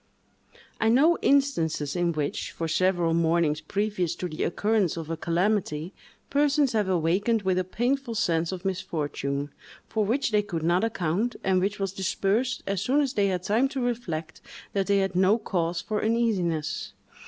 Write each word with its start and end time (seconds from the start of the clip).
I 0.79 0.89
know 0.89 1.19
instances 1.21 1.95
in 1.95 2.11
which, 2.13 2.49
for 2.53 2.67
several 2.67 3.13
mornings 3.13 3.61
previous 3.61 4.15
to 4.15 4.27
the 4.27 4.41
occurrence 4.45 4.97
of 4.97 5.11
a 5.11 5.15
calamity, 5.15 5.93
persons 6.31 6.73
have 6.73 6.89
awakened 6.89 7.43
with 7.43 7.59
a 7.59 7.63
painful 7.63 8.15
sense 8.15 8.51
of 8.51 8.65
misfortune, 8.65 9.51
for 9.87 10.03
which 10.03 10.31
they 10.31 10.41
could 10.41 10.63
not 10.63 10.83
account, 10.83 11.35
and 11.43 11.61
which 11.61 11.79
was 11.79 11.93
dispersed 11.93 12.63
as 12.65 12.81
soon 12.81 12.99
as 12.99 13.13
they 13.13 13.27
had 13.27 13.43
time 13.43 13.67
to 13.67 13.79
reflect 13.79 14.41
that 14.73 14.87
they 14.87 14.97
had 14.97 15.15
no 15.15 15.37
cause 15.37 15.81
for 15.81 16.03
uneasiness. 16.03 16.93